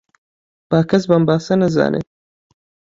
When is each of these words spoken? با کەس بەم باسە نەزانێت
با 0.69 0.79
کەس 0.89 1.03
بەم 1.09 1.23
باسە 1.27 1.53
نەزانێت 1.61 2.07